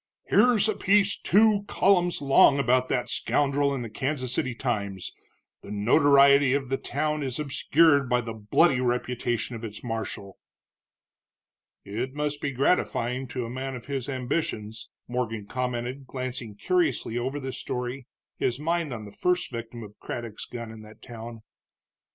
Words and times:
"Here's 0.29 0.67
a 0.67 0.75
piece 0.75 1.15
two 1.15 1.63
columns 1.67 2.23
long 2.23 2.57
about 2.57 2.89
that 2.89 3.07
scoundrel 3.07 3.71
in 3.71 3.83
the 3.83 3.89
Kansas 3.91 4.33
City 4.33 4.55
Times 4.55 5.11
the 5.61 5.69
notoriety 5.69 6.55
of 6.55 6.69
the 6.69 6.77
town 6.77 7.21
is 7.21 7.37
obscured 7.39 8.09
by 8.09 8.21
the 8.21 8.33
bloody 8.33 8.81
reputation 8.81 9.55
of 9.55 9.63
its 9.63 9.83
marshal." 9.83 10.39
"It 11.85 12.15
must 12.15 12.41
be 12.41 12.49
gratifying 12.49 13.27
to 13.27 13.45
a 13.45 13.49
man 13.51 13.75
of 13.75 13.85
his 13.85 14.09
ambitions," 14.09 14.89
Morgan 15.07 15.45
commented, 15.45 16.07
glancing 16.07 16.55
curiously 16.55 17.15
over 17.19 17.39
the 17.39 17.53
story, 17.53 18.07
his 18.37 18.59
mind 18.59 18.91
on 18.91 19.05
the 19.05 19.11
first 19.11 19.51
victim 19.51 19.83
of 19.83 19.99
Craddock's 19.99 20.45
gun 20.45 20.71
in 20.71 20.81
that 20.81 21.03
town. 21.03 21.43